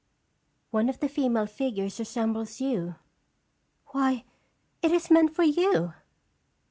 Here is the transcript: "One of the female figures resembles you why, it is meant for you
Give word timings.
"One 0.71 0.89
of 0.89 0.99
the 0.99 1.07
female 1.07 1.45
figures 1.45 1.99
resembles 1.99 2.59
you 2.59 2.95
why, 3.89 4.23
it 4.81 4.91
is 4.91 5.11
meant 5.11 5.35
for 5.35 5.43
you 5.43 5.93